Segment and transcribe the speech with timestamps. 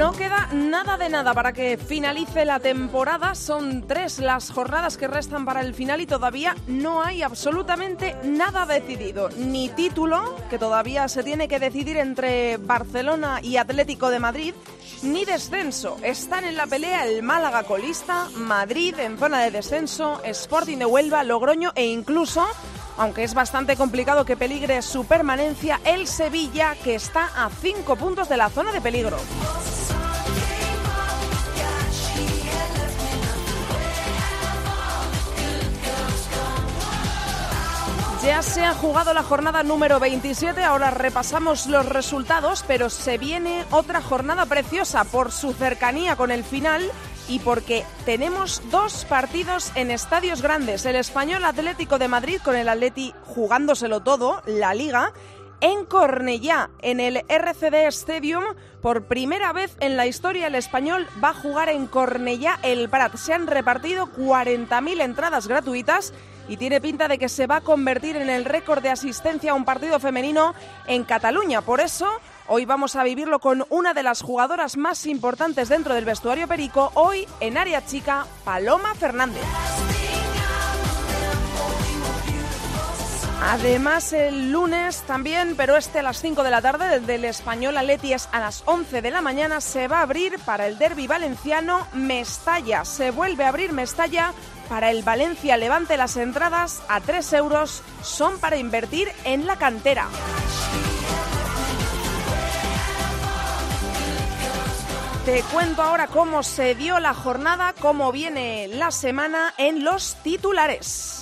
[0.00, 3.34] No queda nada de nada para que finalice la temporada.
[3.34, 8.64] Son tres las jornadas que restan para el final y todavía no hay absolutamente nada
[8.64, 9.28] decidido.
[9.36, 14.54] Ni título, que todavía se tiene que decidir entre Barcelona y Atlético de Madrid,
[15.02, 15.98] ni descenso.
[16.02, 21.24] Están en la pelea el Málaga colista, Madrid en zona de descenso, Sporting de Huelva,
[21.24, 22.46] Logroño e incluso
[22.96, 28.28] aunque es bastante complicado que peligre su permanencia, el Sevilla, que está a cinco puntos
[28.28, 29.18] de la zona de peligro.
[38.22, 43.64] Ya se ha jugado la jornada número 27, ahora repasamos los resultados, pero se viene
[43.70, 46.82] otra jornada preciosa por su cercanía con el final
[47.30, 50.84] y porque tenemos dos partidos en estadios grandes.
[50.84, 55.12] El Español Atlético de Madrid con el Atleti jugándoselo todo, la liga,
[55.60, 58.42] en Cornellá, en el RCD Stadium.
[58.82, 63.14] Por primera vez en la historia el español va a jugar en Cornellá el Prat.
[63.14, 66.12] Se han repartido 40.000 entradas gratuitas
[66.48, 69.54] y tiene pinta de que se va a convertir en el récord de asistencia a
[69.54, 70.52] un partido femenino
[70.88, 71.62] en Cataluña.
[71.62, 72.08] Por eso
[72.52, 76.90] Hoy vamos a vivirlo con una de las jugadoras más importantes dentro del vestuario perico,
[76.94, 79.44] hoy en área chica, Paloma Fernández.
[83.40, 87.78] Además, el lunes también, pero este a las 5 de la tarde, desde el Español
[87.78, 91.06] Atleti es a las 11 de la mañana, se va a abrir para el derby
[91.06, 92.84] valenciano Mestalla.
[92.84, 94.32] Se vuelve a abrir Mestalla
[94.68, 95.96] para el Valencia Levante.
[95.96, 100.08] Las entradas a 3 euros son para invertir en la cantera.
[105.24, 111.19] Te cuento ahora cómo se dio la jornada, cómo viene la semana en los titulares.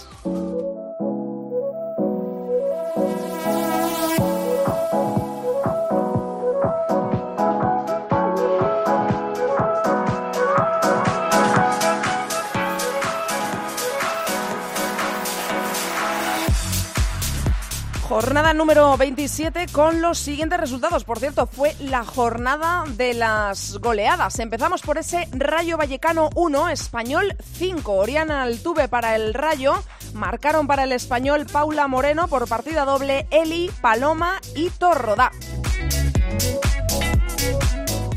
[18.28, 21.04] Jornada número 27 con los siguientes resultados.
[21.04, 24.38] Por cierto, fue la jornada de las goleadas.
[24.38, 27.90] Empezamos por ese Rayo Vallecano 1, Español 5.
[27.90, 29.82] Oriana Altuve para el Rayo.
[30.12, 35.32] Marcaron para el Español Paula Moreno por partida doble, Eli, Paloma y Torrodá.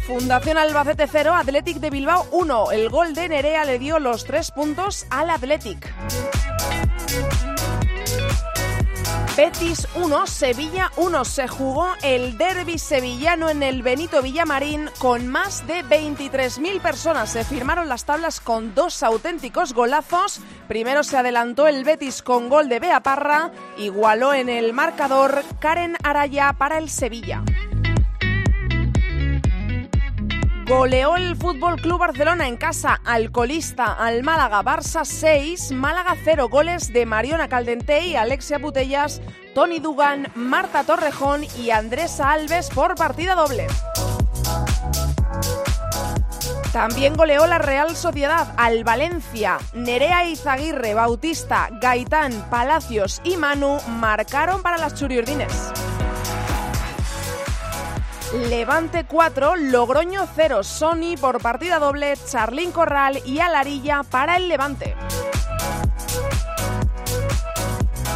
[0.06, 2.74] Fundación Albacete 0, Athletic de Bilbao 1.
[2.74, 5.90] El gol de Nerea le dio los tres puntos al Athletic.
[9.42, 11.26] Betis 1, Sevilla 1.
[11.26, 17.32] Se jugó el derby sevillano en el Benito Villamarín con más de 23.000 personas.
[17.32, 20.42] Se firmaron las tablas con dos auténticos golazos.
[20.68, 23.50] Primero se adelantó el Betis con gol de Bea Parra.
[23.80, 27.44] Igualó en el marcador Karen Araya para el Sevilla.
[30.72, 36.94] Goleó el Fútbol Club Barcelona en casa alcolista al Málaga Barça 6, Málaga 0 goles
[36.94, 39.22] de Mariona Caldentey, Alexia Putellas,
[39.54, 43.68] Tony Dugan, Marta Torrejón y Andresa Alves por partida doble.
[46.72, 49.58] También goleó la Real Sociedad al Valencia.
[49.74, 55.74] Nerea Izaguirre, Bautista, Gaitán, Palacios y Manu marcaron para las Churiurdines.
[58.34, 64.96] Levante 4, Logroño 0, Sony por partida doble, Charlín Corral y Alarilla para el Levante.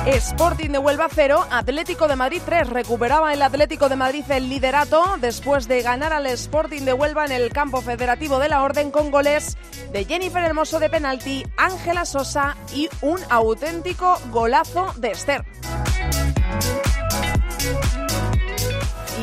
[0.05, 2.69] Sporting de Huelva 0, Atlético de Madrid 3.
[2.69, 7.33] Recuperaba el Atlético de Madrid el liderato después de ganar al Sporting de Huelva en
[7.33, 9.57] el campo federativo de la Orden con goles
[9.91, 15.43] de Jennifer Hermoso de penalti, Ángela Sosa y un auténtico golazo de Esther.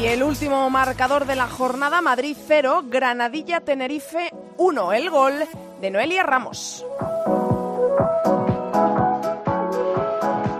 [0.02, 5.34] Y el último marcador de la jornada, Madrid 0, Granadilla Tenerife 1, el gol
[5.80, 6.84] de Noelia Ramos.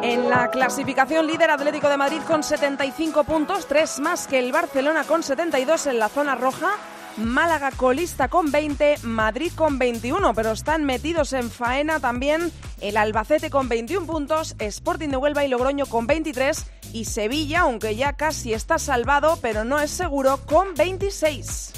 [0.01, 5.03] En la clasificación líder Atlético de Madrid con 75 puntos, 3 más que el Barcelona
[5.03, 6.77] con 72 en la zona roja.
[7.17, 13.51] Málaga colista con 20, Madrid con 21, pero están metidos en faena también el Albacete
[13.51, 18.53] con 21 puntos, Sporting de Huelva y Logroño con 23 y Sevilla, aunque ya casi
[18.53, 21.73] está salvado, pero no es seguro, con 26.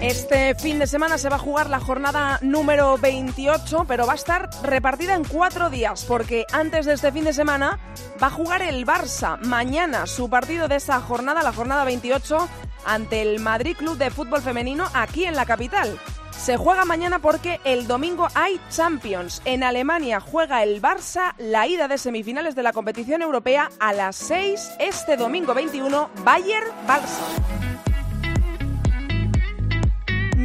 [0.00, 4.16] Este fin de semana se va a jugar la jornada número 28, pero va a
[4.16, 7.80] estar repartida en cuatro días, porque antes de este fin de semana
[8.22, 9.38] va a jugar el Barça.
[9.40, 12.48] Mañana su partido de esa jornada, la jornada 28,
[12.84, 15.98] ante el Madrid Club de Fútbol Femenino aquí en la capital.
[16.38, 19.42] Se juega mañana porque el domingo hay Champions.
[19.44, 24.16] En Alemania juega el Barça la ida de semifinales de la competición europea a las
[24.16, 27.95] 6 este domingo 21, Bayern-Barça.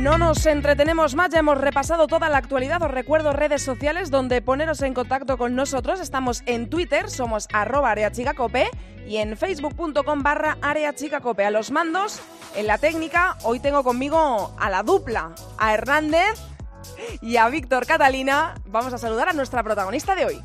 [0.02, 2.82] No nos entretenemos más, ya hemos repasado toda la actualidad.
[2.82, 6.00] Os recuerdo redes sociales donde poneros en contacto con nosotros.
[6.00, 8.68] Estamos en Twitter, somos arroba areachicacope
[9.06, 11.46] y en facebook.com barra areachicacope.
[11.46, 12.20] A los mandos,
[12.56, 16.34] en la técnica, hoy tengo conmigo a la dupla, a Hernández
[17.22, 18.56] y a Víctor Catalina.
[18.66, 20.44] Vamos a saludar a nuestra protagonista de hoy.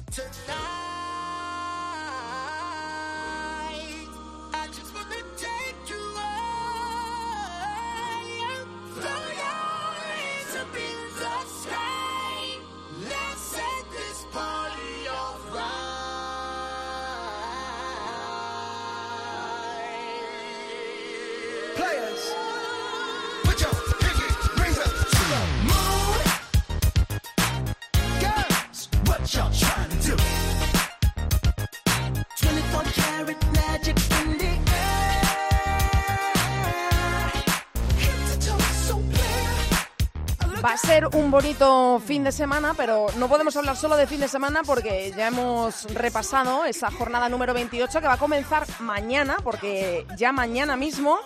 [41.37, 45.27] Bonito fin de semana, pero no podemos hablar solo de fin de semana porque ya
[45.27, 51.19] hemos repasado esa jornada número 28 que va a comenzar mañana, porque ya mañana mismo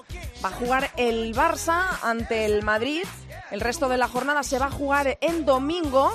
[0.45, 3.05] va a jugar el Barça ante el Madrid.
[3.53, 6.13] El resto de la jornada se va a jugar en domingo.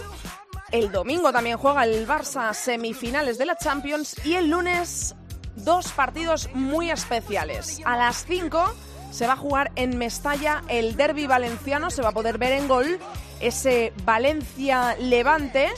[0.72, 5.16] El domingo también juega el Barça semifinales de la Champions y el lunes
[5.56, 7.80] dos partidos muy especiales.
[7.86, 8.76] A las 5
[9.16, 12.68] se va a jugar en Mestalla el derby valenciano, se va a poder ver en
[12.68, 13.00] gol
[13.40, 15.70] ese Valencia-Levante.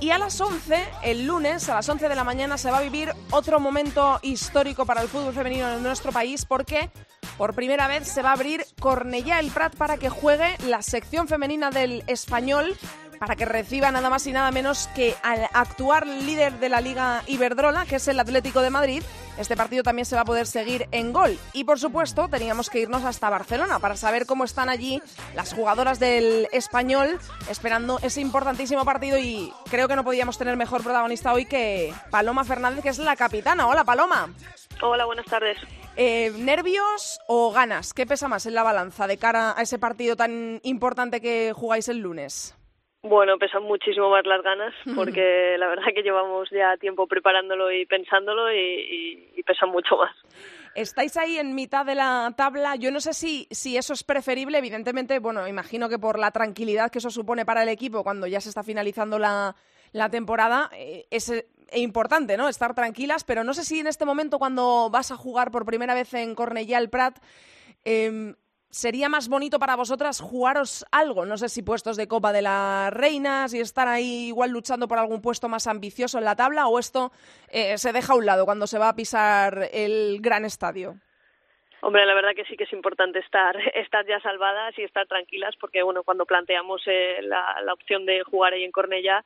[0.00, 2.80] Y a las 11, el lunes, a las 11 de la mañana, se va a
[2.80, 6.90] vivir otro momento histórico para el fútbol femenino en nuestro país porque
[7.36, 11.28] por primera vez se va a abrir Cornellá el Prat para que juegue la sección
[11.28, 12.76] femenina del español
[13.18, 17.22] para que reciba nada más y nada menos que al actual líder de la Liga
[17.26, 19.02] Iberdrola, que es el Atlético de Madrid.
[19.38, 21.38] Este partido también se va a poder seguir en gol.
[21.52, 25.00] Y por supuesto, teníamos que irnos hasta Barcelona para saber cómo están allí
[25.36, 29.16] las jugadoras del español esperando ese importantísimo partido.
[29.16, 33.14] Y creo que no podíamos tener mejor protagonista hoy que Paloma Fernández, que es la
[33.14, 33.68] capitana.
[33.68, 34.28] Hola, Paloma.
[34.82, 35.58] Hola, buenas tardes.
[35.96, 37.94] Eh, ¿Nervios o ganas?
[37.94, 41.88] ¿Qué pesa más en la balanza de cara a ese partido tan importante que jugáis
[41.88, 42.57] el lunes?
[43.02, 47.86] Bueno, pesan muchísimo más las ganas porque la verdad que llevamos ya tiempo preparándolo y
[47.86, 50.14] pensándolo y, y, pesan mucho más.
[50.74, 52.74] Estáis ahí en mitad de la tabla.
[52.74, 54.58] Yo no sé si, si eso es preferible.
[54.58, 58.40] Evidentemente, bueno, imagino que por la tranquilidad que eso supone para el equipo cuando ya
[58.40, 59.54] se está finalizando la,
[59.92, 61.32] la temporada, eh, es
[61.72, 62.48] importante, ¿no?
[62.48, 65.94] Estar tranquilas, pero no sé si en este momento cuando vas a jugar por primera
[65.94, 67.18] vez en Cornellà el Prat,
[67.84, 68.34] eh,
[68.70, 72.92] sería más bonito para vosotras jugaros algo, no sé si puestos de Copa de las
[72.92, 76.78] Reinas y estar ahí igual luchando por algún puesto más ambicioso en la tabla o
[76.78, 77.10] esto
[77.50, 80.96] eh, se deja a un lado cuando se va a pisar el gran estadio.
[81.80, 85.54] Hombre, la verdad que sí que es importante estar, estar ya salvadas y estar tranquilas
[85.60, 89.24] porque, bueno, cuando planteamos eh, la, la, opción de jugar ahí en Cornellá,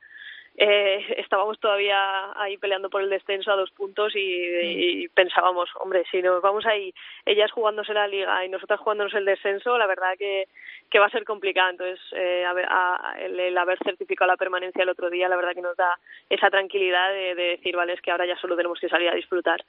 [0.57, 6.05] eh, estábamos todavía ahí peleando por el descenso a dos puntos y, y, pensábamos, hombre,
[6.11, 6.93] si nos vamos ahí,
[7.25, 10.49] ellas jugándose la liga y nosotras jugándonos el descenso, la verdad que,
[10.91, 11.71] que va a ser complicado.
[11.71, 15.63] Entonces, eh, a el, el, haber certificado la permanencia el otro día, la verdad que
[15.63, 18.89] nos da esa tranquilidad de, de decir, vale, es que ahora ya solo tenemos que
[18.89, 19.65] salir a disfrutar.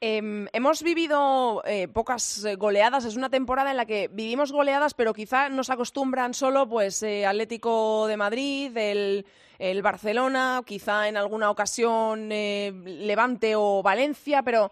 [0.00, 5.12] Eh, hemos vivido eh, pocas goleadas, es una temporada en la que vivimos goleadas, pero
[5.12, 9.26] quizá nos acostumbran solo pues eh, Atlético de Madrid, el,
[9.58, 14.70] el, Barcelona, quizá en alguna ocasión eh, Levante o Valencia, pero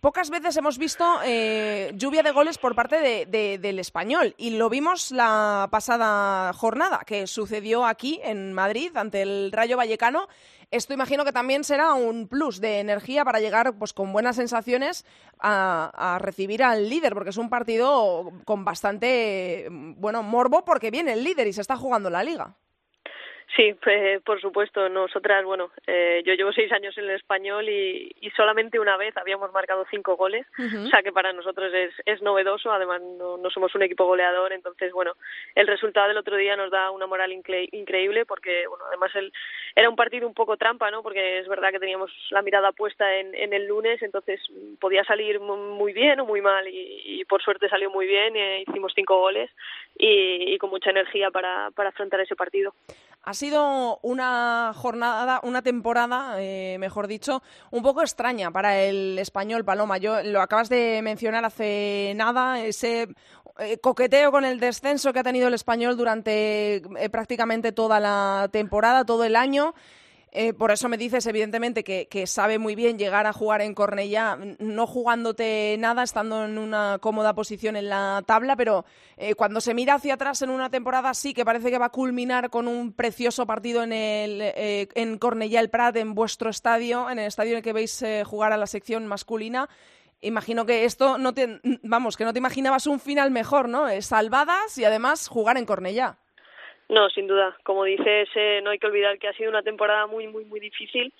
[0.00, 4.50] pocas veces hemos visto eh, lluvia de goles por parte de, de, del español y
[4.50, 10.28] lo vimos la pasada jornada que sucedió aquí en Madrid ante el Rayo Vallecano
[10.72, 15.04] esto imagino que también será un plus de energía para llegar pues con buenas sensaciones
[15.38, 21.12] a, a, recibir al líder, porque es un partido con bastante bueno morbo porque viene
[21.12, 22.56] el líder y se está jugando la liga.
[23.54, 24.88] Sí, eh, por supuesto.
[24.88, 29.14] Nosotras, bueno, eh, yo llevo seis años en el español y, y solamente una vez
[29.16, 30.86] habíamos marcado cinco goles, uh -huh.
[30.86, 32.72] o sea que para nosotros es, es novedoso.
[32.72, 35.12] Además, no, no, somos un equipo goleador, entonces, bueno,
[35.54, 39.30] el resultado del otro día nos da una moral incre increíble porque, bueno, además el,
[39.74, 41.02] era un partido un poco trampa, ¿no?
[41.02, 44.40] Porque es verdad que teníamos la mirada puesta en, en el lunes, entonces
[44.80, 48.34] podía salir muy bien o muy mal y, y por suerte salió muy bien.
[48.34, 49.50] Eh, hicimos cinco goles
[49.98, 52.74] y, con mucha energía para, para afrontar ese partido.
[53.24, 59.64] Ha sido una jornada, una temporada, eh, mejor dicho, un poco extraña para el español,
[59.64, 59.98] Paloma.
[59.98, 63.14] Yo lo acabas de mencionar hace nada, ese
[63.60, 68.48] eh, coqueteo con el descenso que ha tenido el español durante eh, prácticamente toda la
[68.50, 69.72] temporada, todo el año.
[70.34, 74.38] Eh, por eso me dices, evidentemente, que, sabe muy bien llegar a jugar en Cornellá,
[74.58, 78.86] no jugándote nada, estando en una cómoda posición en la tabla, pero
[79.18, 81.90] eh, cuando se mira hacia atrás en una temporada así, que parece que va a
[81.90, 87.10] culminar con un precioso partido en, el, eh, en Cornellá el Prat, en vuestro estadio,
[87.10, 89.68] en el estadio en el que veis jugar a la sección masculina,
[90.22, 93.84] imagino que esto no te, vamos, que no te imaginabas un final mejor, ¿no?
[94.00, 96.21] Salvadas y además jugar en Cornellá.
[96.92, 97.56] No, sin duda.
[97.62, 100.60] Como dices, eh, no hay que olvidar que ha sido una temporada muy, muy, muy
[100.60, 101.10] difícil,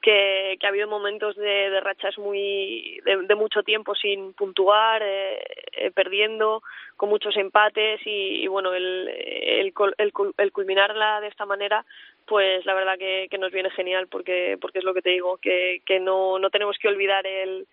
[0.00, 5.42] que, que ha habido momentos de, de rachas muy de, mucho tiempo sin puntuar, eh,
[5.72, 6.62] eh, perdiendo,
[6.96, 11.84] con muchos empates y, bueno, el, el, el, el, culminarla de esta manera,
[12.24, 15.38] pues la verdad que, que nos viene genial porque, porque es lo que te digo,
[15.38, 17.66] que, que no, no tenemos que olvidar el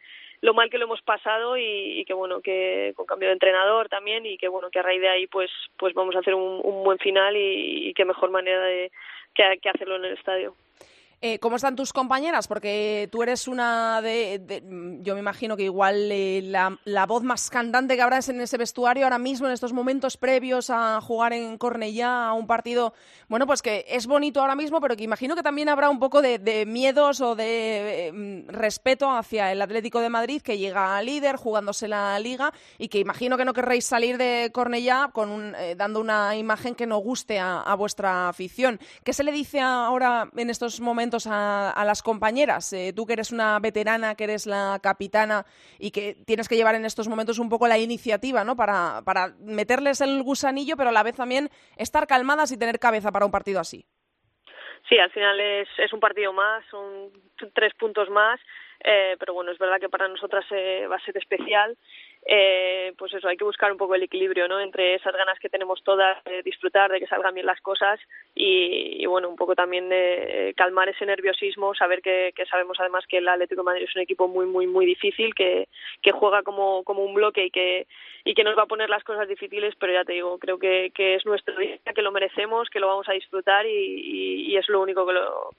[0.44, 4.26] lo mal que lo hemos pasado y, que bueno que con cambio de entrenador también
[4.26, 7.00] y que bueno que a raíz de ahí pues pues vamos a hacer un, buen
[7.00, 8.92] final y, y qué mejor manera de
[9.34, 10.54] que hacerlo en el estadio.
[11.26, 12.50] Eh, ¿Cómo están tus compañeras?
[12.50, 14.62] Porque tú eres una de,
[15.00, 19.06] yo me imagino que igual eh, la, voz más cantante que habrá en ese vestuario
[19.06, 22.94] ahora mismo, en estos momentos previos a jugar en Cornellá, a un partido,
[23.30, 26.22] bueno, pues que es bonito ahora mismo, pero que imagino que también habrá un poco
[26.22, 31.38] de, miedos o de eh, respeto hacia el Atlético de Madrid, que llega a líder,
[31.38, 36.36] jugándose la liga, y que imagino que no querréis salir de Cornellá con dando una
[36.36, 38.78] imagen que no guste a, a vuestra afición.
[39.06, 41.13] ¿Qué se le dice ahora en estos momentos?
[41.28, 42.74] A, las compañeras.
[42.74, 45.46] Eh, tú que eres una veterana, que eres la capitana
[45.80, 48.56] y que tienes que llevar en estos momentos un poco la iniciativa, ¿no?
[48.56, 53.12] Para, para meterles el gusanillo, pero a la vez también estar calmadas y tener cabeza
[53.12, 53.86] para un partido así.
[54.90, 57.12] Sí, al final es, es un partido más, son
[57.54, 58.40] tres puntos más,
[58.84, 61.78] eh, pero bueno, es verdad que para nosotras eh, va a ser especial
[62.26, 64.60] eh, pues eso, hay que buscar un poco el equilibrio, ¿no?
[64.60, 68.00] Entre esas ganas que tenemos todas de disfrutar, de que salgan bien las cosas
[68.34, 73.28] y, bueno, un poco también de calmar ese nerviosismo, saber que, sabemos además que el
[73.28, 75.68] Atlético de Madrid es un equipo muy, muy, muy difícil, que,
[76.02, 77.88] que juega como, como un bloque y que,
[78.24, 80.92] y que nos va a poner las cosas difíciles, pero ya te digo, creo que,
[80.96, 84.70] que es nuestro día, que lo merecemos, que lo vamos a disfrutar y, y, es
[84.70, 85.14] lo único que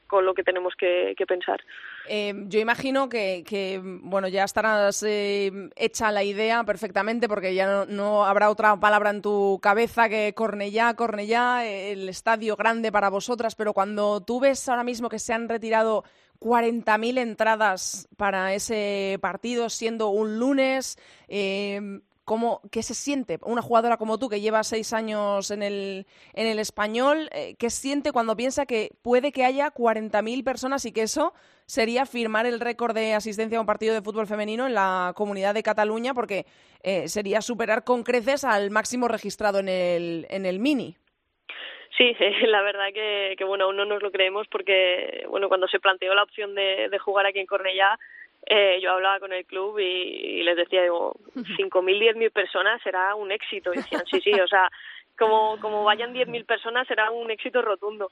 [0.07, 1.61] con lo que tenemos que, pensar.
[2.09, 7.87] Eh, yo imagino que, que, bueno, ya estarás eh, hecha la idea perfectamente porque ya
[7.87, 13.55] no, habrá otra palabra en tu cabeza que Cornellá, Cornellá, el estadio grande para vosotras,
[13.57, 16.05] pero cuando tú ves ahora mismo que se han retirado
[16.41, 23.99] 40.000 entradas para ese partido, siendo un lunes, eh, ¿Cómo, ¿Qué se siente una jugadora
[23.99, 27.29] como tú que lleva seis años en el, en el español?
[27.33, 31.35] Eh, ¿Qué siente cuando piensa que puede que haya 40.000 personas y que eso
[31.67, 35.53] sería firmar el récord de asistencia a un partido de fútbol femenino en la comunidad
[35.53, 36.15] de Cataluña?
[36.15, 36.47] Porque
[36.83, 40.97] eh, sería superar con creces al máximo registrado en el, en el Mini.
[41.97, 42.17] Sí,
[42.47, 46.15] la verdad que, que, bueno, aún no nos lo creemos porque, bueno, cuando se planteó
[46.15, 47.99] la opción de, de jugar aquí en Cornellá,
[48.47, 53.33] eh, yo hablaba con el club y, les decía, digo, 5.000, 10.000 personas será un
[53.33, 53.73] éxito.
[53.73, 54.71] Y decían, sí, sí, o sea,
[55.19, 58.11] como, como vayan 10.000 personas será un éxito rotundo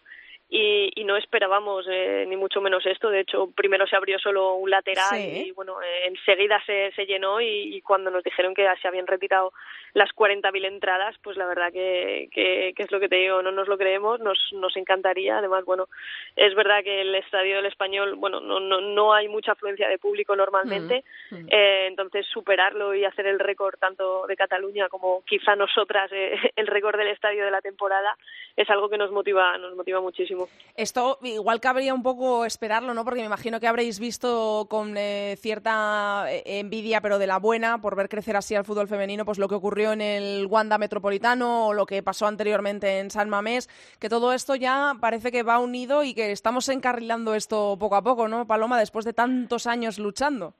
[0.54, 3.08] y, y no esperábamos eh, ni mucho menos esto.
[3.08, 7.40] De hecho, primero se abrió solo un lateral y bueno, eh, enseguida se, se llenó
[7.40, 9.54] y, cuando nos dijeron que se habían retirado
[9.94, 13.66] las 40.000 entradas, pues la verdad que, que, es lo que te digo, no nos
[13.66, 15.38] lo creemos, nos, nos encantaría.
[15.38, 15.88] Además, bueno,
[16.36, 19.98] es verdad que el Estadio del Español, bueno, no, no, no hay mucha afluencia de
[19.98, 21.48] público normalmente, mm, mm.
[21.50, 26.10] Eh, entonces superarlo y hacer el récord tanto de Cataluña como quizá nosotras
[26.56, 28.16] el récord del estadio de la temporada
[28.54, 30.41] es algo que nos motiva, nos motiva muchísimo.
[30.74, 33.04] Esto igual cabría un poco esperarlo, ¿no?
[33.04, 37.80] Porque me imagino que habréis visto con eh, cierta eh, envidia, pero de la buena,
[37.80, 41.66] por ver crecer así al fútbol femenino, pues lo que ocurrió en el Wanda Metropolitano
[41.66, 43.68] o lo que pasó anteriormente en San Mamés,
[43.98, 48.02] que todo esto ya parece que va unido y que estamos encarrilando esto poco a
[48.02, 48.78] poco, ¿no, Paloma?
[48.78, 50.54] Después de tantos años luchando.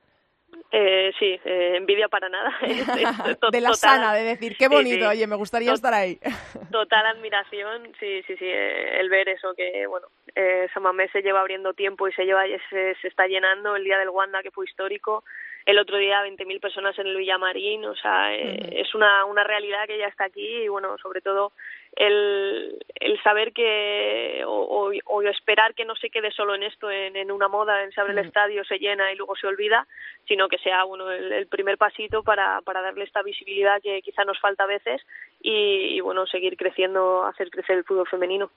[0.74, 2.50] Eh, sí, eh, envidia para nada.
[3.52, 6.18] de la sana, de decir, qué bonito, oye, me gustaría estar ahí.
[6.72, 11.40] total admiración, sí, sí, sí, eh, el ver eso, que bueno, eh, Samamé se lleva
[11.40, 14.64] abriendo tiempo y se lleva se, se está llenando, el día del Wanda que fue
[14.64, 15.24] histórico,
[15.66, 19.86] el otro día 20.000 personas en el Villamarín, o sea, eh, es una, una realidad
[19.86, 21.52] que ya está aquí y bueno, sobre todo
[21.96, 27.30] el, el saber que o, o, esperar que no se quede solo en esto, en,
[27.30, 29.86] una moda, en se abre el estadio, se llena y luego se olvida,
[30.26, 34.40] sino que sea bueno el, primer pasito para, para darle esta visibilidad que quizá nos
[34.40, 35.02] falta a veces
[35.40, 38.50] y, y bueno seguir creciendo, hacer crecer el fútbol femenino.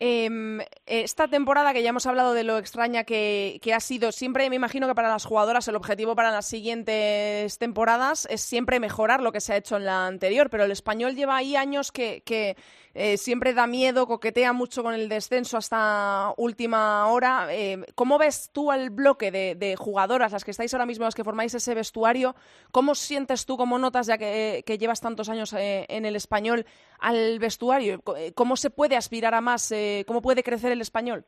[0.00, 4.56] Eh, esta temporada que ya hemos hablado de lo extraña que, ha sido, siempre me
[4.56, 9.32] imagino que para las jugadoras el objetivo para las siguientes temporadas es siempre mejorar lo
[9.32, 12.56] que se ha hecho en la anterior, pero el español lleva ahí años que,
[12.94, 17.48] eh, siempre da miedo, coquetea mucho con el descenso hasta última hora.
[17.50, 21.24] Eh, ¿Cómo ves tú al bloque de, jugadoras, las que estáis ahora mismo, las que
[21.24, 22.36] formáis ese vestuario?
[22.70, 26.66] ¿Cómo sientes tú, cómo notas ya que, llevas tantos años eh, en el español
[27.00, 28.00] al vestuario?
[28.34, 29.72] ¿Cómo se puede aspirar a más?
[30.06, 31.26] ¿Cómo puede crecer el español?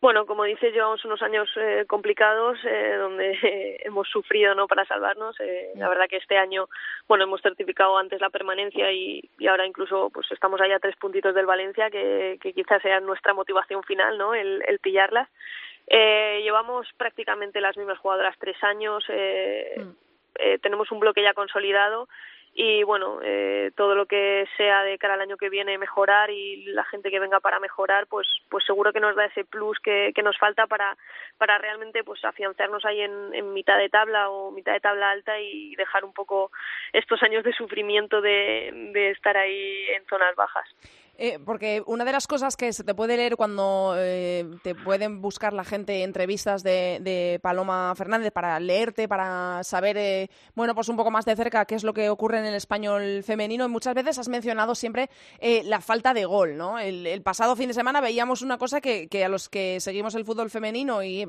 [0.00, 5.38] Bueno, como dices, llevamos unos años eh, complicados eh, donde hemos sufrido no para salvarnos.
[5.40, 6.68] Eh, la verdad que este año,
[7.06, 11.34] bueno, hemos certificado antes la permanencia y, ahora incluso pues estamos allá a tres puntitos
[11.34, 14.34] del Valencia, que, quizás sea nuestra motivación final, ¿no?
[14.34, 15.28] El, pillarlas.
[15.86, 19.04] llevamos prácticamente las mismas jugadoras tres años.
[19.06, 20.58] Mm.
[20.62, 22.08] tenemos un bloque ya consolidado
[22.62, 26.66] y bueno eh, todo lo que sea de cara al año que viene mejorar y
[26.66, 30.12] la gente que venga para mejorar pues pues seguro que nos da ese plus que,
[30.14, 30.94] que nos falta para
[31.38, 35.40] para realmente pues afianzarnos ahí en, en mitad de tabla o mitad de tabla alta
[35.40, 36.52] y dejar un poco
[36.92, 40.68] estos años de sufrimiento de, de estar ahí en zonas bajas
[41.22, 45.20] eh, porque una de las cosas que se te puede leer cuando eh, te pueden
[45.20, 50.96] buscar la gente entrevistas de, Paloma Fernández para leerte, para saber, eh, bueno, pues un
[50.96, 53.94] poco más de cerca qué es lo que ocurre en el español femenino, y muchas
[53.94, 55.10] veces has mencionado siempre
[55.64, 56.78] la falta de gol, ¿no?
[56.78, 60.48] El, pasado fin de semana veíamos una cosa que, a los que seguimos el fútbol
[60.48, 61.20] femenino y,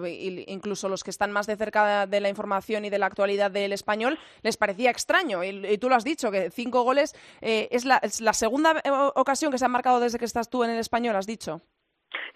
[0.48, 3.74] incluso los que están más de cerca de la información y de la actualidad del
[3.74, 5.43] español les parecía extraño.
[5.43, 8.81] Y, tú lo has dicho, que cinco goles es la, es la segunda
[9.15, 11.61] ocasión que se han desde que estás tú en el español, has dicho?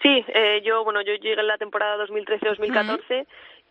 [0.01, 3.27] Sí, eh, yo bueno, yo llegué en la temporada 2013-2014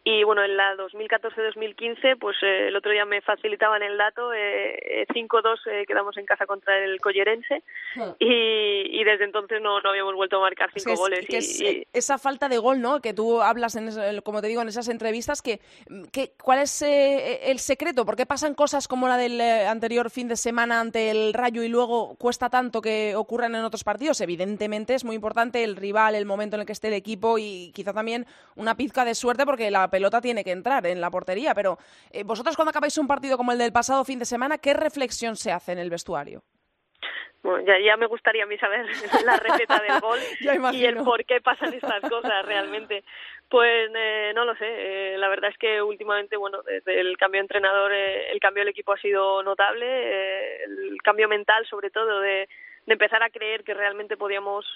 [0.06, 5.06] y bueno, en la 2014-2015, pues eh, el otro día me facilitaban el dato, eh,
[5.08, 7.62] 5-2 eh, quedamos en casa contra el Collerense
[8.18, 11.26] y, y, desde entonces no, no habíamos vuelto a marcar cinco goles.
[11.30, 13.00] y, esa falta de gol, ¿no?
[13.00, 15.60] Que tú hablas, en, como te digo, en esas entrevistas, que,
[16.12, 18.04] que ¿cuál es eh, el secreto?
[18.04, 21.68] ¿Por qué pasan cosas como la del anterior fin de semana ante el Rayo y
[21.68, 24.20] luego cuesta tanto que ocurran en otros partidos?
[24.20, 27.72] Evidentemente es muy importante el rival, el momento en el que esté el equipo y
[27.74, 31.54] quizá también una pizca de suerte porque la pelota tiene que entrar en la portería.
[31.54, 31.78] Pero
[32.10, 35.36] eh, vosotros cuando acabáis un partido como el del pasado fin de semana, ¿qué reflexión
[35.36, 36.42] se hace en el vestuario?
[37.44, 38.86] Bueno, ya, ya me gustaría a mí saber
[39.24, 40.18] la receta del gol
[40.74, 43.04] y el por qué pasan estas cosas realmente.
[43.48, 44.66] Pues eh, no lo sé.
[44.66, 48.70] Eh, la verdad es que últimamente, bueno, desde el cambio de entrenador, el cambio del
[48.70, 50.64] equipo ha sido notable.
[50.64, 52.48] el cambio mental, sobre todo, de,
[52.86, 54.66] de empezar a creer que realmente podíamos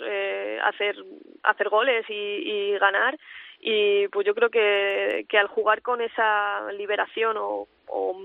[0.63, 0.95] hacer
[1.43, 3.19] hacer goles y, y ganar
[3.61, 8.17] y pues yo creo que, que al jugar con esa liberación o, o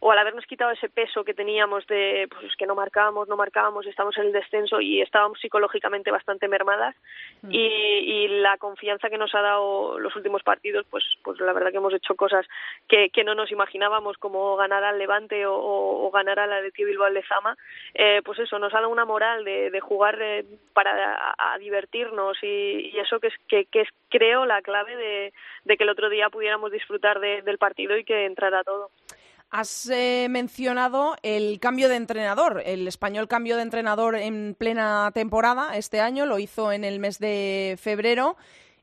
[0.00, 3.86] o al habernos quitado ese peso que teníamos de pues que no marcábamos, no marcábamos,
[3.86, 6.96] estamos en el descenso y estábamos psicológicamente bastante mermadas
[7.42, 7.52] mm.
[7.52, 11.70] y, y, la confianza que nos ha dado los últimos partidos, pues pues la verdad
[11.70, 12.46] que hemos hecho cosas
[12.88, 16.70] que, que no nos imaginábamos como ganar al Levante o, o, ganar a la de
[16.70, 17.56] Tío Bilbao de Zama,
[17.94, 22.38] eh, pues eso, nos ha dado una moral de, de jugar eh, para a, divertirnos
[22.42, 25.32] y, y, eso que es, que, que es creo la clave de,
[25.64, 28.90] de que el otro día pudiéramos disfrutar de, del partido y que entrara todo.
[29.50, 32.62] Has eh, mencionado el cambio de entrenador.
[32.64, 37.18] El español cambió de entrenador en plena temporada este año, lo hizo en el mes
[37.18, 38.36] de febrero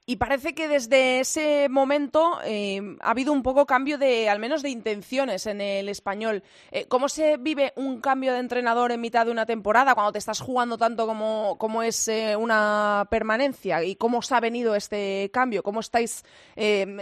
[0.10, 4.62] y parece que desde ese momento eh, ha habido un poco cambio de, al menos
[4.62, 6.44] de intenciones en el español.
[6.72, 10.20] Eh, ¿Cómo se vive un cambio de entrenador en mitad de una temporada cuando te
[10.20, 13.84] estás jugando tanto como, como es eh, una permanencia?
[13.84, 15.62] ¿Y cómo os ha venido este cambio?
[15.62, 16.24] ¿Cómo estáis,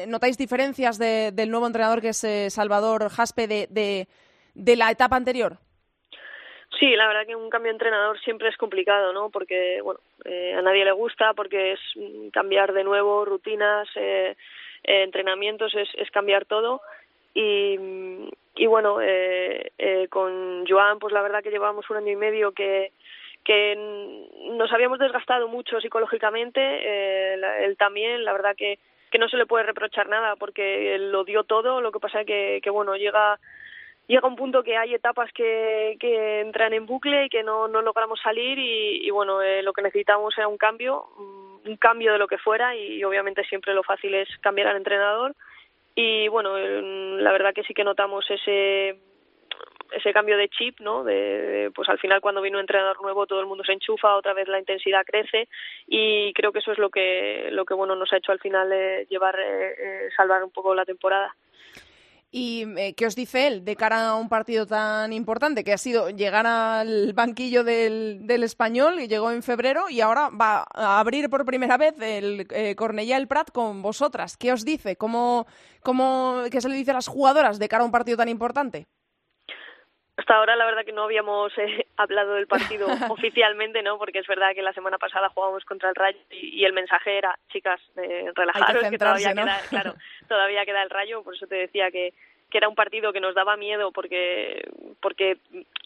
[0.07, 4.07] notáis diferencias del nuevo entrenador que es Salvador Jaspe de,
[4.55, 5.59] de la etapa anterior?
[6.79, 9.29] Sí, la verdad que un cambio de entrenador siempre es complicado, ¿no?
[9.29, 11.79] Porque, bueno, eh, a nadie le gusta, porque es
[12.33, 14.35] cambiar de nuevo rutinas, eh,
[14.83, 16.81] eh, entrenamientos, es, es cambiar todo.
[17.33, 17.77] Y,
[18.55, 19.71] y bueno, eh,
[20.09, 22.91] con Joan, pues la verdad que llevamos un año y medio que,
[23.43, 23.75] que
[24.51, 27.33] nos habíamos desgastado mucho psicológicamente,
[27.65, 28.79] él también, la verdad que,
[29.11, 32.59] que no se le puede reprochar nada porque lo dio todo, lo que pasa que,
[32.63, 33.37] que bueno, llega
[34.07, 35.97] llega un punto que hay etapas que,
[36.41, 39.81] entran en bucle y que no, no logramos salir y, y bueno, eh, lo que
[39.81, 43.83] necesitamos era un cambio, mm, un cambio de lo que fuera y obviamente siempre lo
[43.83, 45.35] fácil es cambiar al entrenador
[45.95, 48.99] y bueno, la verdad que sí que notamos ese
[49.91, 51.03] ese cambio de chip, ¿no?
[51.03, 54.33] De, pues al final cuando viene un entrenador nuevo todo el mundo se enchufa, otra
[54.33, 55.47] vez la intensidad crece
[55.87, 58.71] y creo que eso es lo que lo que bueno nos ha hecho al final
[58.73, 61.33] eh, llevar eh, salvar un poco la temporada.
[62.37, 66.09] ¿Y qué os dice él de cara a un partido tan importante que ha sido
[66.09, 71.29] llegar al banquillo del, del español y llegó en febrero y ahora va a abrir
[71.29, 74.35] por primera vez el eh, Cornellá el Prat con vosotras?
[74.35, 74.97] ¿Qué os dice?
[74.97, 75.47] ¿Cómo,
[75.81, 78.85] cómo, ¿Qué se le dice a las jugadoras de cara a un partido tan importante?
[80.17, 83.97] Hasta ahora la verdad que no habíamos eh, hablado del partido oficialmente, ¿no?
[83.97, 87.37] Porque es verdad que la semana pasada jugábamos contra el Rayo y, el mensaje era,
[87.51, 89.95] chicas, eh, relajaros, que, todavía queda, claro,
[90.27, 92.13] todavía queda el Rayo, por eso te decía que
[92.49, 94.65] que era un partido que nos daba miedo porque
[95.01, 95.37] porque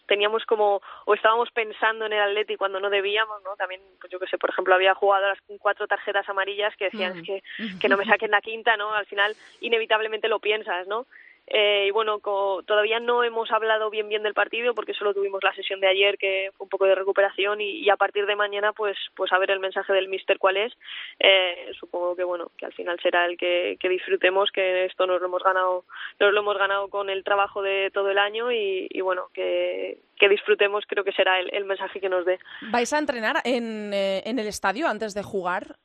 [0.07, 4.19] teníamos como o estábamos pensando en el Atleti cuando no debíamos no también pues yo
[4.19, 7.41] que sé por ejemplo había jugadoras con cuatro tarjetas amarillas que decían que
[7.79, 11.05] que no me saquen la quinta no al final inevitablemente lo piensas no
[11.49, 15.53] eh, y bueno, todavía no hemos hablado bien bien del partido porque solo tuvimos la
[15.53, 18.97] sesión de ayer que fue un poco de recuperación y, a partir de mañana pues
[19.15, 20.73] pues a ver el mensaje del mister cuál es.
[21.19, 25.27] Eh, supongo que bueno que al final será el que, disfrutemos que esto nos lo
[25.27, 25.85] hemos ganado
[26.19, 29.97] nos lo hemos ganado con el trabajo de todo el año y, bueno que,
[30.29, 32.37] disfrutemos creo que será el, mensaje que nos dé.
[32.71, 35.77] ¿Vais a entrenar en, eh, en el estadio antes de jugar?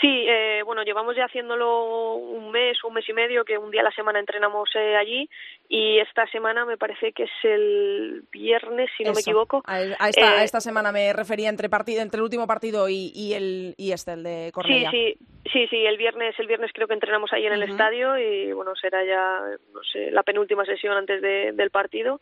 [0.00, 3.82] Sí, eh, bueno, llevamos ya haciéndolo un mes, un mes y medio, que un día
[3.82, 5.28] a la semana entrenamos eh, allí
[5.68, 9.62] y esta semana me parece que es el viernes, si no me equivoco.
[9.66, 13.12] A, esta, a, eh, esta, semana me refería entre partido, entre el último partido y,
[13.14, 14.90] y el y este, el de Cornellá.
[14.90, 18.18] Sí, sí, sí, sí, el viernes, el viernes creo que entrenamos ahí en el estadio
[18.18, 19.40] y bueno, será ya,
[19.74, 22.20] no sé, la penúltima sesión antes de, del partido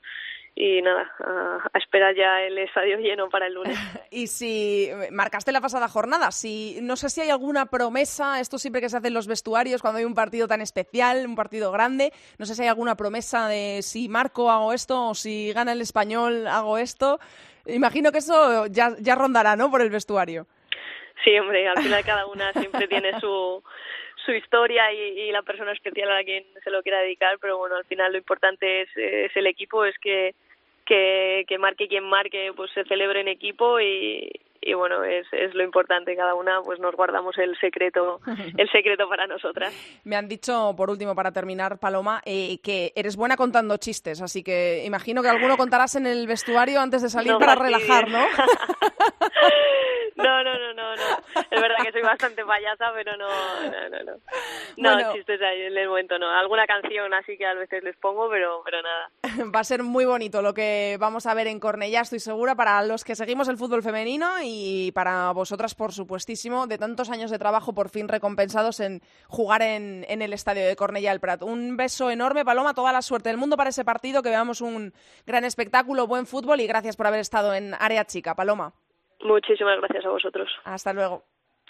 [0.61, 3.79] y nada, a, esperar ya el estadio lleno para el lunes.
[4.11, 8.83] y si marcaste la pasada jornada, si no sé si hay alguna promesa, esto siempre
[8.83, 12.13] que se hace en los vestuarios cuando hay un partido tan especial, un partido grande,
[12.39, 15.81] no sé si hay alguna promesa de si marco hago esto o si gana el
[15.81, 17.21] español hago esto.
[17.65, 19.71] Imagino que eso ya, ya rondará, ¿no?
[19.71, 20.47] Por el vestuario.
[21.25, 23.63] Sí, hombre, al final cada una siempre tiene su,
[24.27, 27.77] su historia y, la persona especial a la quien se lo quiera dedicar, pero bueno,
[27.77, 30.35] al final lo importante es, es el equipo, es que,
[30.91, 34.29] que, que marque quien marque, pues se celebre en equipo y,
[34.61, 36.17] y bueno es, es lo importante.
[36.17, 38.19] Cada una pues nos guardamos el secreto
[38.57, 39.73] el secreto para nosotras.
[40.03, 44.43] Me han dicho por último para terminar Paloma eh, que eres buena contando chistes así
[44.43, 48.27] que imagino que alguno contarás en el vestuario antes de salir para relajar no
[50.17, 51.43] No, no, no, no, no.
[51.51, 54.21] Es verdad que soy bastante payasa, pero no, no, no, no.
[54.77, 56.29] No, chistes ahí en el momento no.
[56.31, 59.11] Alguna canción así que a veces les pongo, pero, pero nada.
[59.55, 62.83] Va a ser muy bonito lo que vamos a ver en Cornellá, estoy segura, para
[62.83, 67.39] los que seguimos el fútbol femenino y para vosotras, por supuestísimo, de tantos años de
[67.39, 71.43] trabajo por fin recompensados en jugar en, en el estadio de Cornellá el Prat.
[71.43, 74.93] Un beso enorme, Paloma, toda la suerte del mundo para ese partido, que veamos un
[75.27, 78.73] gran espectáculo, buen fútbol y gracias por haber estado en Área Chica, Paloma.
[79.23, 80.49] Muchísimas gracias a vosotros.
[80.65, 81.25] Hasta luego.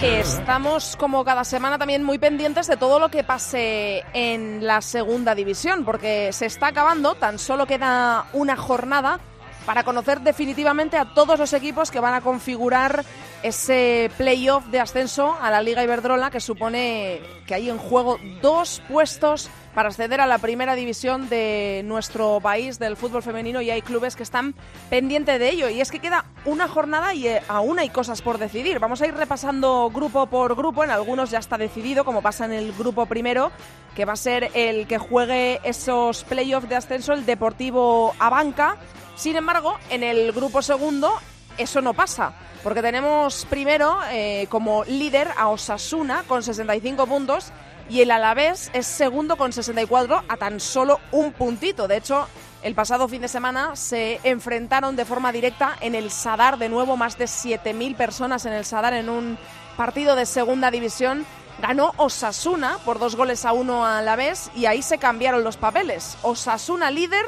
[0.00, 5.34] Estamos como cada semana también muy pendientes de todo lo que pase en la segunda
[5.34, 9.18] división, porque se está acabando, tan solo queda una jornada
[9.66, 13.04] para conocer definitivamente a todos los equipos que van a configurar
[13.42, 18.80] ese playoff de ascenso a la Liga Iberdrola que supone que hay en juego dos
[18.88, 23.82] puestos para acceder a la primera división de nuestro país del fútbol femenino y hay
[23.82, 24.54] clubes que están
[24.90, 25.68] pendientes de ello.
[25.68, 28.78] Y es que queda una jornada y eh, aún hay cosas por decidir.
[28.78, 30.84] Vamos a ir repasando grupo por grupo.
[30.84, 33.52] En algunos ya está decidido, como pasa en el grupo primero,
[33.94, 38.76] que va a ser el que juegue esos playoffs de ascenso el Deportivo Abanca.
[39.16, 41.12] Sin embargo, en el grupo segundo
[41.56, 47.52] eso no pasa porque tenemos primero eh, como líder a Osasuna con 65 puntos
[47.88, 51.88] y el Alavés es segundo con 64 a tan solo un puntito.
[51.88, 52.26] De hecho,
[52.62, 56.96] el pasado fin de semana se enfrentaron de forma directa en el Sadar, de nuevo
[56.96, 59.38] más de 7.000 personas en el Sadar en un
[59.76, 61.24] partido de segunda división.
[61.60, 65.56] Ganó Osasuna por dos goles a uno a la vez y ahí se cambiaron los
[65.56, 66.18] papeles.
[66.22, 67.24] Osasuna líder,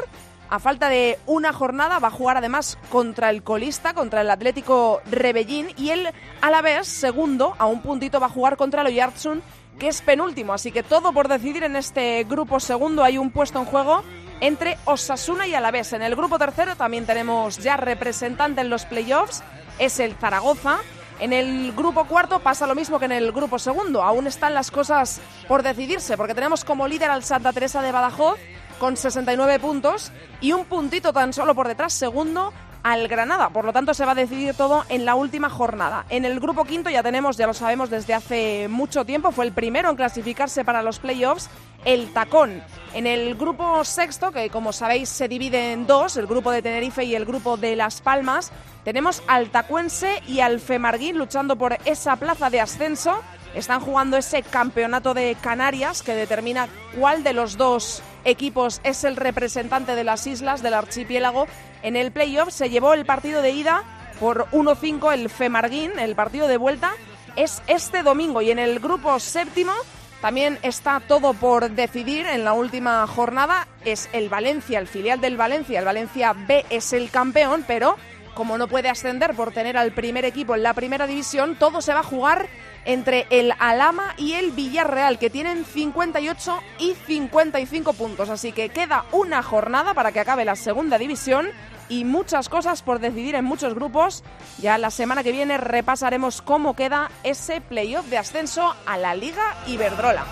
[0.51, 5.01] a falta de una jornada, va a jugar además contra el colista, contra el Atlético
[5.11, 6.09] Rebellín y el
[6.63, 9.43] vez segundo, a un puntito, va a jugar contra el Oyarzun
[9.81, 10.53] que es penúltimo.
[10.53, 13.03] Así que todo por decidir en este grupo segundo.
[13.03, 14.05] Hay un puesto en juego
[14.41, 15.93] entre Osasuna y Alavés.
[15.93, 19.43] En el grupo tercero también tenemos ya representante en los playoffs.
[19.81, 20.79] Es el Zaragoza.
[21.19, 24.03] En el grupo cuarto pasa lo mismo que en el grupo segundo.
[24.03, 28.39] Aún están las cosas por decidirse, porque tenemos como líder al Santa Teresa de Badajoz
[28.79, 33.51] con 69 puntos y un puntito tan solo por detrás, segundo al Granada.
[33.51, 36.05] Por lo tanto, se va a decidir todo en la última jornada.
[36.09, 39.53] En el grupo quinto ya tenemos, ya lo sabemos desde hace mucho tiempo, fue el
[39.53, 41.51] primero en clasificarse para los playoffs,
[41.85, 42.63] el Tacón.
[42.95, 47.05] En el grupo sexto, que como sabéis se divide en dos, el grupo de Tenerife
[47.05, 48.53] y el grupo de Las Palmas,
[48.85, 53.21] tenemos al Tacuense y al Femarguín luchando por esa plaza de ascenso.
[53.55, 59.17] Están jugando ese campeonato de Canarias que determina cuál de los dos equipos es el
[59.17, 61.47] representante de las islas del archipiélago.
[61.83, 63.83] En el playoff se llevó el partido de ida
[64.21, 66.93] por 1-5 el Femarguín, el partido de vuelta
[67.37, 69.73] es este domingo y en el grupo séptimo
[70.21, 73.67] también está todo por decidir en la última jornada.
[73.85, 75.79] Es el Valencia, el filial del Valencia.
[75.79, 77.97] El Valencia B es el campeón, pero
[78.35, 81.95] como no puede ascender por tener al primer equipo en la primera división, todo se
[81.95, 82.49] va a jugar
[82.93, 88.29] entre el Alama y el Villarreal, que tienen 58 y 55 puntos.
[88.29, 91.51] Así que queda una jornada para que acabe la segunda división
[91.89, 94.25] y muchas cosas por decidir en muchos grupos.
[94.59, 99.55] Ya la semana que viene repasaremos cómo queda ese playoff de ascenso a la Liga
[99.69, 100.25] Iberdrola.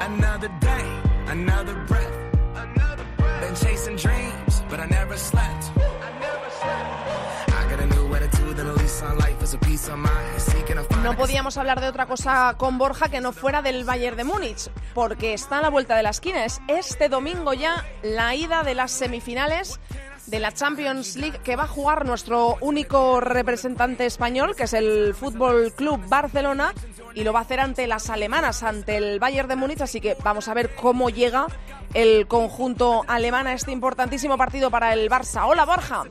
[0.00, 0.86] Another day,
[1.28, 2.16] another breath.
[2.54, 3.40] Another breath.
[3.40, 5.64] Been chasing dreams, but I never slept.
[5.76, 7.48] I never slept.
[7.60, 10.40] I got a new attitude and a lease on life is a piece of mind.
[10.40, 14.16] Seeking a no podíamos hablar de otra cosa con Borja que no fuera del Bayern
[14.16, 16.44] de Múnich, porque está a la vuelta de la esquina.
[16.44, 19.80] Es este domingo ya la ida de las semifinales
[20.26, 25.14] de la Champions League que va a jugar nuestro único representante español, que es el
[25.14, 26.72] Fútbol Club Barcelona,
[27.14, 30.16] y lo va a hacer ante las alemanas, ante el Bayern de Múnich, así que
[30.22, 31.46] vamos a ver cómo llega
[31.92, 35.46] el conjunto alemán a este importantísimo partido para el Barça.
[35.46, 36.04] Hola Borja.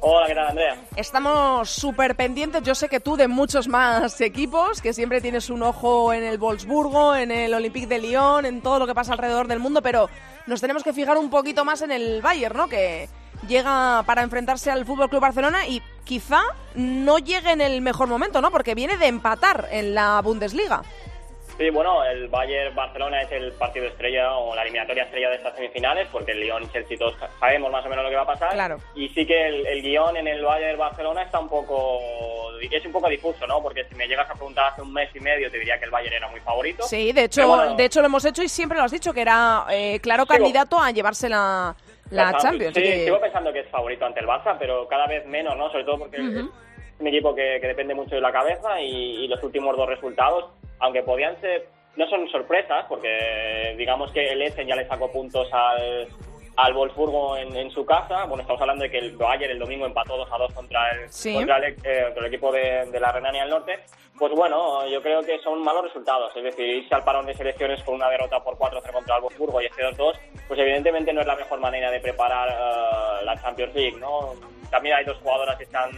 [0.00, 0.76] Hola, ¿qué tal, Andrea?
[0.94, 2.62] Estamos súper pendientes.
[2.62, 6.38] Yo sé que tú de muchos más equipos, que siempre tienes un ojo en el
[6.38, 10.08] Wolfsburgo, en el Olympique de Lyon, en todo lo que pasa alrededor del mundo, pero
[10.46, 12.68] nos tenemos que fijar un poquito más en el Bayern, ¿no?
[12.68, 13.08] Que
[13.46, 16.40] llega para enfrentarse al Fútbol Club Barcelona y quizá
[16.74, 18.50] no llegue en el mejor momento, ¿no?
[18.50, 20.82] Porque viene de empatar en la Bundesliga.
[21.58, 25.56] Sí, bueno, el Bayern Barcelona es el partido estrella o la eliminatoria estrella de estas
[25.56, 28.26] semifinales, porque el Lyon y Chelsea todos sabemos más o menos lo que va a
[28.26, 28.52] pasar.
[28.52, 28.78] Claro.
[28.94, 31.98] Y sí que el, guion en el Bayern Barcelona está un poco
[32.60, 33.60] es un poco difuso, ¿no?
[33.60, 35.90] Porque si me llegas a preguntar hace un mes y medio te diría que el
[35.90, 36.84] Bayern era muy favorito.
[36.84, 39.66] Sí, de hecho, de hecho lo hemos hecho y siempre lo has dicho que era
[39.68, 41.74] eh, claro candidato a llevarse la
[42.10, 42.74] la Champions.
[42.74, 45.70] Sí, sigo pensando que es favorito ante el Barça, pero cada vez menos, ¿no?
[45.70, 46.44] Sobre todo porque es
[47.00, 50.46] un equipo que, depende mucho de la cabeza y, los últimos dos resultados,
[50.80, 55.48] aunque podían ser, no son sorpresas, porque digamos que el Essen ya le sacó puntos
[55.52, 56.08] al,
[56.58, 58.24] al Wolfsburgo en, su casa.
[58.24, 61.34] Bueno, estamos hablando de que el Bayern el domingo empató 2 a 2 contra el,
[61.34, 63.78] contra el, eh, el equipo de, de, la Renania del Norte.
[64.18, 66.34] Pues bueno, yo creo que son malos resultados.
[66.34, 69.62] Es decir, irse al parón de selecciones con una derrota por 4-0 contra el Wolfsburgo
[69.62, 70.18] y este 2-2,
[70.48, 74.34] pues evidentemente no es la mejor manera de preparar uh, la Champions League, ¿no?
[74.68, 75.90] También hay dos jugadoras que están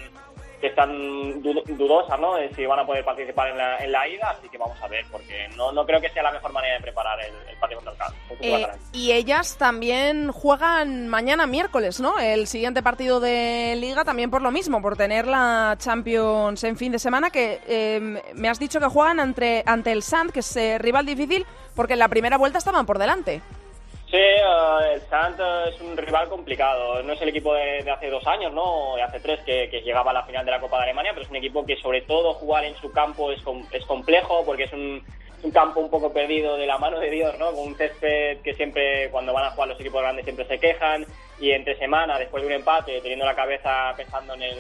[0.61, 2.35] que están dudosas, ¿no?
[2.35, 4.89] De si van a poder participar en la, en la ida, así que vamos a
[4.89, 8.07] ver, porque no, no creo que sea la mejor manera de preparar el, partido contra
[8.41, 12.19] el eh, y ellas también juegan mañana miércoles, ¿no?
[12.19, 16.93] El siguiente partido de Liga también por lo mismo, por tener la Champions en fin
[16.93, 20.57] de semana, que em, me has dicho que juegan ante, ante el Sand, que es
[20.57, 23.43] eh, rival difícil, porque en la primera vuelta estaban por delante.
[24.11, 27.01] Sí, eh, el Sant es un rival complicado.
[27.03, 28.97] No es el equipo de, hace dos años, ¿no?
[28.97, 31.31] De hace tres que, llegaba a la final de la Copa de Alemania, pero es
[31.31, 35.01] un equipo que sobre todo jugar en su campo es, es complejo porque es un,
[35.45, 37.53] un campo un poco perdido de la mano de Dios, ¿no?
[37.53, 41.07] Con un césped que siempre, cuando van a jugar los equipos grandes, siempre se quejan.
[41.39, 44.59] Y entre semana, después de un empate, teniendo la cabeza pensando en el,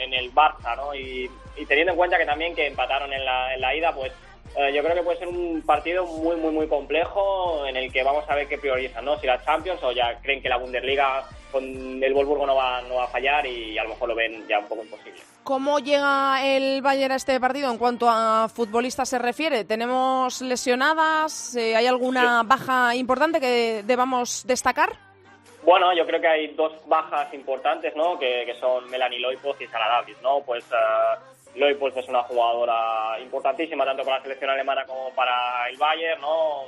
[0.00, 0.94] en el Barça, ¿no?
[0.94, 1.30] Y,
[1.68, 4.12] teniendo en cuenta que también que empataron en la, en la ida, pues
[4.56, 8.02] eh, yo creo que puede ser un partido muy, muy, muy complejo en el que
[8.02, 9.18] vamos a ver qué priorizan, ¿no?
[9.18, 12.96] Si la Champions o ya creen que la Bundesliga con el Wolfsburgo no va, no
[12.96, 15.20] va a fallar y a lo mejor lo ven ya un poco imposible.
[15.44, 19.64] ¿Cómo llega el Bayern a este partido en cuanto a futbolistas se refiere?
[19.64, 21.56] ¿Tenemos lesionadas?
[21.56, 24.90] Eh, ¿Hay alguna baja importante que debamos destacar?
[25.64, 28.18] Bueno, yo creo que hay dos bajas importantes, ¿no?
[28.18, 30.40] Que, que son Melanie Loipos y Sara Davis, ¿no?
[30.40, 30.64] Pues...
[30.70, 35.76] Uh, Loy pues es una jugadora importantísima tanto para la selección alemana como para el
[35.76, 36.64] Bayern, ¿no?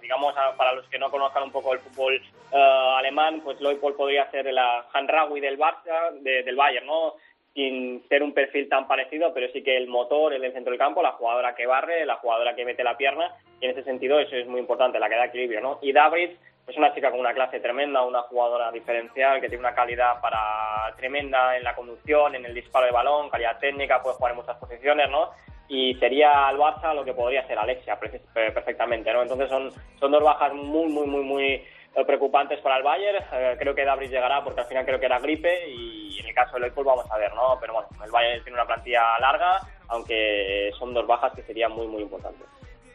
[0.00, 2.56] Digamos, para los que no conozcan un poco el fútbol uh,
[2.96, 7.14] alemán, pues Loy podría ser la Hanraui del Barça, del Bayern, ¿no?
[7.56, 10.78] sin ser un perfil tan parecido, pero sí que el motor, el del centro del
[10.78, 14.20] campo, la jugadora que barre, la jugadora que mete la pierna, y en ese sentido
[14.20, 15.78] eso es muy importante, la que da equilibrio, ¿no?
[15.80, 16.32] Y David
[16.66, 20.94] es una chica con una clase tremenda, una jugadora diferencial que tiene una calidad para
[20.96, 24.56] tremenda en la conducción, en el disparo de balón, calidad técnica, puede jugar en muchas
[24.56, 25.30] posiciones, ¿no?
[25.68, 29.22] Y sería al Barça lo que podría ser Alexia perfectamente, ¿no?
[29.22, 31.64] Entonces son, son dos bajas muy, muy, muy, muy
[32.04, 33.24] preocupantes para el Bayern.
[33.32, 36.34] Eh, creo que Dabris llegará porque al final creo que era gripe y en el
[36.34, 37.56] caso del Liverpool vamos a ver, ¿no?
[37.60, 41.86] Pero bueno, el Bayern tiene una plantilla larga, aunque son dos bajas que serían muy,
[41.86, 42.46] muy importantes.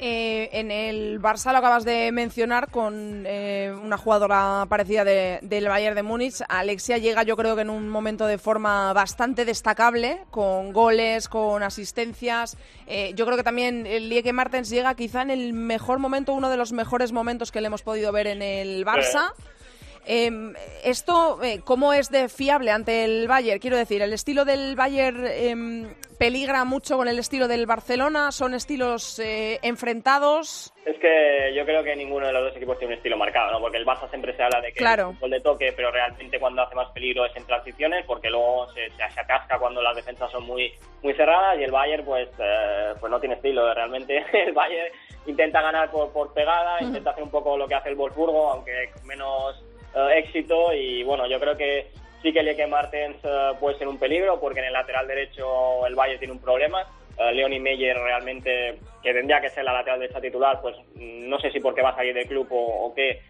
[0.04, 5.96] Eh, en el Barça lo acabas de mencionar con eh, una jugadora parecida del Bayern
[5.96, 6.42] de Múnich.
[6.50, 11.62] Alexia llega yo creo que en un momento de forma bastante destacable, con goles, con
[11.62, 12.58] asistencias.
[12.88, 16.50] Eh, yo creo que también el Lieke Martens llega quizá en el mejor momento, uno
[16.50, 19.34] de los mejores momentos que le hemos podido ver en el Barça.
[20.06, 23.60] Em, ¿Esto eh, cómo es de fiable ante el Bayern?
[23.60, 28.32] Quiero decir, ¿el estilo del Bayern em, peligra mucho con el estilo del Barcelona?
[28.32, 30.74] ¿Son estilos eh, enfrentados?
[30.86, 33.60] Es que yo creo que ninguno de los dos equipos tiene un estilo marcado, ¿no?
[33.60, 35.14] Porque el Barça siempre se habla de que claro.
[35.16, 38.68] es un de toque, pero realmente cuando hace más peligro es en transiciones, porque luego
[38.74, 42.94] se, se, atasca cuando las defensas son muy muy cerradas y el Bayern pues eh,
[43.00, 43.72] pues no tiene estilo.
[43.74, 44.94] Realmente el Bayern
[45.28, 48.90] intenta ganar por, por pegada, intenta hacer un poco lo que hace el Wolfsburgo, aunque
[49.06, 49.64] menos
[50.16, 51.88] éxito y bueno, yo creo que
[52.22, 55.96] sí que Lieke Martens eh, puede ser un peligro porque en el lateral derecho el
[55.96, 56.86] Valle tiene un problema.
[57.18, 61.52] Uh, Leonie Meyer realmente, que tendría que ser la lateral derecha titular, pues no sé
[61.52, 63.22] si porque va a salir del club o, qué,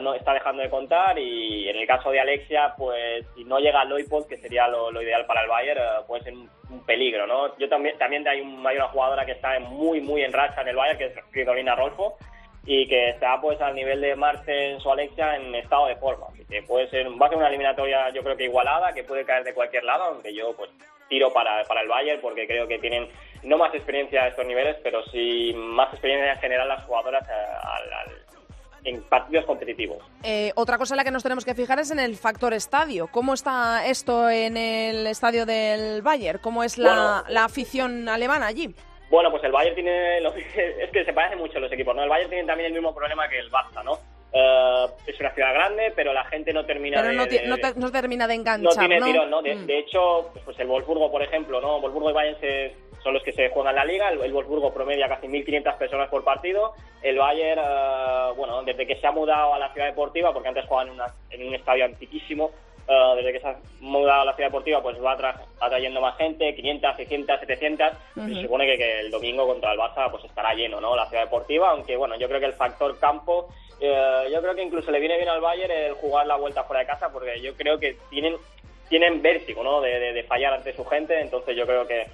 [0.00, 3.84] no está dejando de contar y en el caso de Alexia, pues si no llega
[3.84, 6.48] Loipod, que sería lo, ideal para el Bayern, puede ser un,
[6.86, 7.56] peligro, ¿no?
[7.58, 10.68] Yo también, también hay, un, hay una jugadora que está muy, muy en racha en
[10.68, 12.16] el Bayern, que es Fridolina Rolfo,
[12.66, 16.26] y que está pues al nivel de Martens o Alexia en estado de forma.
[16.48, 19.44] que puede ser, va a ser una eliminatoria yo creo que igualada, que puede caer
[19.44, 20.70] de cualquier lado, aunque yo pues
[21.08, 23.08] tiro para, para el Bayern porque creo que tienen
[23.44, 28.26] no más experiencia a estos niveles, pero sí más experiencia en general las jugadoras eh,
[28.82, 29.98] en partidos competitivos.
[30.24, 33.08] Eh, otra cosa en la que nos tenemos que fijar es en el factor estadio.
[33.08, 36.40] ¿Cómo está esto en el estadio del Bayern?
[36.40, 38.74] ¿Cómo es la, la afición alemana allí?
[39.08, 40.18] Bueno, pues el Bayern tiene,
[40.78, 42.02] es que se parecen mucho los equipos, ¿no?
[42.02, 43.98] El Bayern tiene también el mismo problema que el Barça, ¿no?
[44.32, 48.34] Eh, es una ciudad grande, pero la gente no termina de, no, no, termina de
[48.34, 49.40] enganchar, No tiene tirón, ¿no?
[49.40, 49.70] De, mm.
[49.70, 51.80] hecho, pues el Wolfsburgo, por ejemplo, ¿no?
[51.80, 52.38] Wolfsburgo y Bayern
[53.02, 54.10] son los que se juegan la liga.
[54.10, 56.74] El, Wolfsburgo promedia casi 1.500 personas por partido.
[57.02, 60.66] El Bayern, eh, bueno, desde que se ha mudado a la ciudad deportiva, porque antes
[60.66, 62.50] jugaban en, en un estadio antiquísimo,
[62.88, 65.16] eh, desde que se ha mudado a la ciudad deportiva, pues va
[65.60, 67.92] atrayendo más gente, 500, 600, 700.
[68.14, 70.94] Se supone que, el domingo contra el Barça pues estará lleno, ¿no?
[70.94, 73.48] La ciudad deportiva, aunque bueno, yo creo que el factor campo,
[73.80, 76.80] eh, yo creo que incluso le viene bien al Bayern el jugar la vuelta fuera
[76.80, 78.36] de casa, porque yo creo que tienen
[78.88, 79.80] tienen vértigo, ¿no?
[79.80, 82.06] De, fallar ante su gente, entonces yo creo que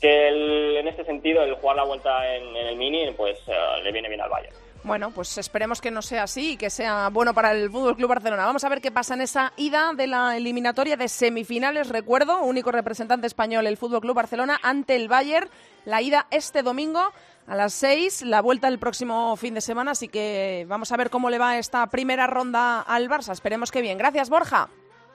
[0.00, 4.08] que en ese sentido el jugar la vuelta en, el mini pues eh, le viene
[4.08, 4.54] bien al Bayern.
[4.84, 8.08] Bueno, pues esperemos que no sea así y que sea bueno para el Fútbol Club
[8.08, 8.46] Barcelona.
[8.46, 11.88] Vamos a ver qué pasa en esa ida de la eliminatoria de semifinales.
[11.88, 15.50] Recuerdo, único representante español el Fútbol Club Barcelona ante el Bayern.
[15.84, 17.12] La ida este domingo
[17.46, 19.90] a las seis, la vuelta el próximo fin de semana.
[19.90, 23.32] Así que vamos a ver cómo le va esta primera ronda al Barça.
[23.32, 23.98] Esperemos que bien.
[23.98, 24.68] Gracias, Borja.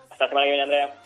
[0.10, 1.03] Hasta la semana que viene, Andrea.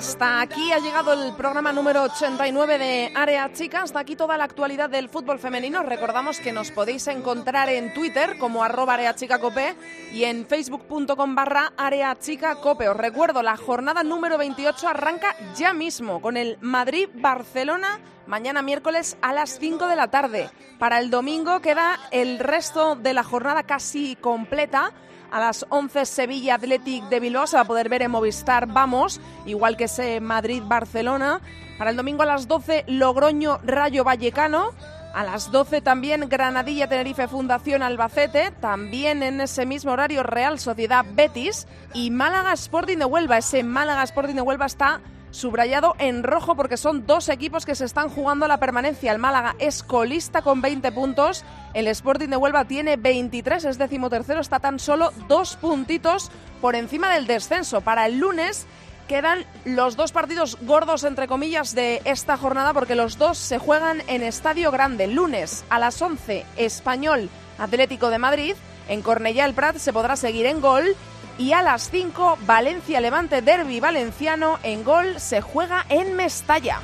[0.00, 3.82] Hasta aquí ha llegado el programa número 89 de Área Chica.
[3.82, 5.82] Hasta aquí toda la actualidad del fútbol femenino.
[5.82, 9.76] Recordamos que nos podéis encontrar en Twitter como arroba areachicacope
[10.10, 12.88] y en facebook.com barra areachicacope.
[12.88, 19.34] Os recuerdo, la jornada número 28 arranca ya mismo con el Madrid-Barcelona mañana miércoles a
[19.34, 20.48] las 5 de la tarde.
[20.78, 24.94] Para el domingo queda el resto de la jornada casi completa
[25.30, 29.20] a las 11 Sevilla Athletic de Bilbao se va a poder ver en Movistar Vamos,
[29.46, 31.40] igual que ese Madrid-Barcelona.
[31.78, 34.70] Para el domingo a las 12 Logroño Rayo Vallecano.
[35.14, 41.04] A las 12 también Granadilla Tenerife Fundación Albacete, también en ese mismo horario Real Sociedad
[41.14, 43.38] Betis y Málaga Sporting de Huelva.
[43.38, 45.00] Ese Málaga Sporting de Huelva está
[45.30, 49.12] subrayado en rojo porque son dos equipos que se están jugando la permanencia.
[49.12, 54.40] El Málaga es colista con 20 puntos, el Sporting de Huelva tiene 23, es decimotercero,
[54.40, 57.80] está tan solo dos puntitos por encima del descenso.
[57.80, 58.66] Para el lunes
[59.08, 64.02] quedan los dos partidos gordos, entre comillas, de esta jornada porque los dos se juegan
[64.06, 65.06] en Estadio Grande.
[65.08, 67.28] Lunes a las 11, Español
[67.58, 68.54] Atlético de Madrid
[68.90, 70.96] En Cornellá el Prat se podrá seguir en gol
[71.38, 76.80] y a las 5 Valencia Levante Derby Valenciano en gol se juega en Mestalla.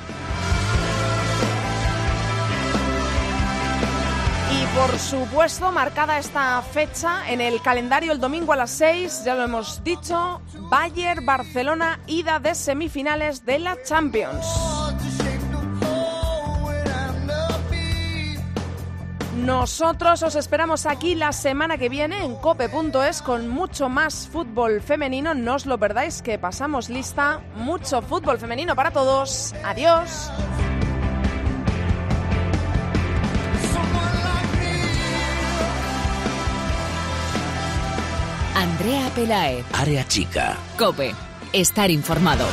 [4.49, 9.35] Y por supuesto, marcada esta fecha en el calendario el domingo a las 6, ya
[9.35, 14.76] lo hemos dicho, Bayern Barcelona ida de semifinales de la Champions.
[19.47, 25.33] Nosotros os esperamos aquí la semana que viene en cope.es con mucho más fútbol femenino.
[25.33, 27.39] No os lo perdáis que pasamos lista.
[27.55, 29.55] Mucho fútbol femenino para todos.
[29.63, 30.29] Adiós.
[38.53, 39.65] Andrea Pelaez.
[39.71, 40.57] Área chica.
[40.77, 41.15] Cope.
[41.53, 42.45] Estar informado.